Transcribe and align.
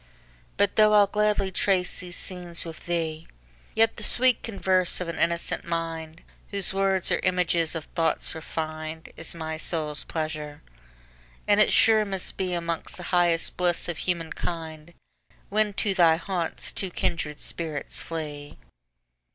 But 0.57 0.77
though 0.77 0.93
I'll 0.93 1.05
gladly 1.05 1.51
trace 1.51 1.99
these 1.99 2.15
scenes 2.15 2.65
with 2.65 2.87
thee, 2.87 3.27
Yet 3.75 3.97
the 3.97 4.03
sweet 4.03 4.41
converse 4.41 4.99
of 4.99 5.07
an 5.07 5.19
innocent 5.19 5.63
mind, 5.63 6.23
Whose 6.49 6.73
words 6.73 7.11
are 7.11 7.19
images 7.19 7.75
of 7.75 7.85
thoughts 7.85 8.33
refin'd, 8.33 9.13
Is 9.15 9.35
my 9.35 9.59
soul's 9.59 10.03
pleasure; 10.03 10.63
and 11.47 11.59
it 11.59 11.71
sure 11.71 12.03
must 12.03 12.35
beAlmost 12.35 12.97
the 12.97 13.03
highest 13.13 13.57
bliss 13.57 13.87
of 13.87 13.99
human 13.99 14.33
kind, 14.33 14.95
When 15.49 15.71
to 15.73 15.93
thy 15.93 16.15
haunts 16.15 16.71
two 16.71 16.89
kindred 16.89 17.39
spirits 17.39 18.01
flee. 18.01 18.57